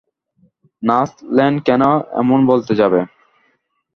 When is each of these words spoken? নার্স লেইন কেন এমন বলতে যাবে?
নার্স 0.83 1.11
লেইন 1.35 1.55
কেন 1.67 1.81
এমন 2.21 2.39
বলতে 2.51 2.73
যাবে? 2.75 2.99